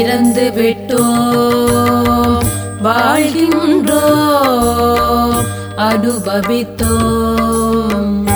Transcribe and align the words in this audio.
இறந்து 0.00 0.52
விட்டோம். 0.54 2.38
வாழ்கின்றோம். 2.84 5.34
அனுபவித்தோம். 5.76 8.30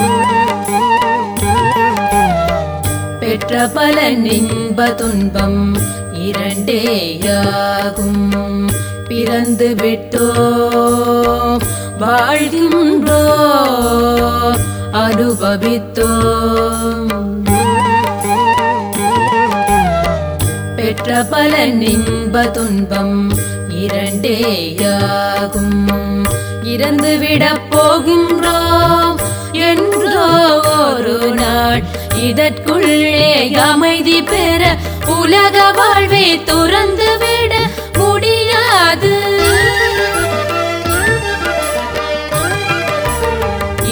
பெற்ற 3.20 3.70
பல 3.74 4.10
இன்ப 4.10 4.88
துன்பம் 4.88 5.76
இரண்டேயாகும். 6.12 8.68
பிறந்து 9.08 9.74
விட்டோம். 9.78 11.60
வாழ்கின்றோம். 12.00 14.58
அனுபவித்தோம். 14.92 17.53
பரபல 21.14 21.56
நின்ப 21.80 22.36
துன்பம் 22.46 23.18
இரண்டேயாகும் 23.80 25.76
இறந்துவிடப் 26.72 27.66
போகின்றோம் 27.72 29.18
என்றோ 29.66 30.24
ஒரு 30.72 31.14
நாள் 31.34 31.82
இதற்குள்ளே 32.20 33.30
அமைதி 33.66 34.18
பெற 34.22 34.62
உலக 35.18 35.56
வாழ்வை 35.76 36.26
துறந்து 36.44 37.10
விட 37.22 37.52
முடியாது. 37.98 39.14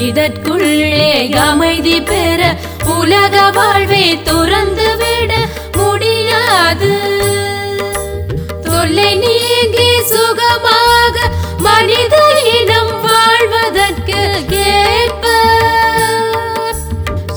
இதற்குள்ளே 0.08 1.14
அமைதி 1.48 1.98
பெற 2.02 2.40
உலக 2.98 3.36
வாழ்வை 3.50 4.04
துறந்து 4.22 4.81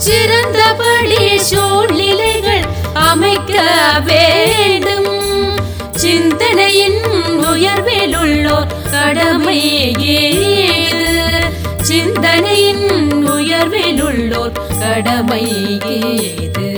சிறந்தபடி 0.05 1.37
சூழ்நிலைகள் 1.37 2.65
அமைக்க 2.93 3.61
வேண்டும். 4.05 5.09
சிந்தனையின் 5.91 7.03
உயர்வில் 7.51 8.17
உள்ளோர் 8.17 8.73
கடமை 8.91 9.61
ஏது? 9.99 11.43
சிந்தனையின் 11.81 13.25
உயர்வில் 13.27 14.03
உள்ளோர் 14.03 14.79
கடமை 14.79 15.45
ஏது? 15.85 16.74